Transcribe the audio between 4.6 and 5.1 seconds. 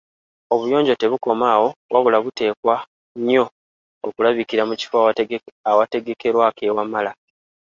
mu kifo